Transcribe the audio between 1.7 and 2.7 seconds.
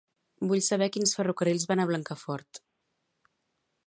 van a Blancafort.